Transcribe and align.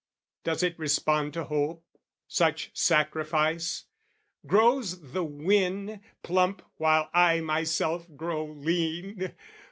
Does 0.43 0.63
it 0.63 0.79
respond 0.79 1.31
to 1.35 1.43
hope, 1.43 1.83
such 2.27 2.71
sacrifice, 2.75 3.85
Grows 4.47 5.11
the 5.11 5.23
wen 5.23 6.01
plump 6.23 6.63
while 6.77 7.11
I 7.13 7.41
myself 7.41 8.07
grow 8.15 8.45
lean? 8.47 9.35